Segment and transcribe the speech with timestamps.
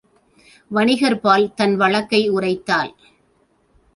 [0.71, 2.91] வணிகர்பால் தன் வழக்கை உரைத்தாள்.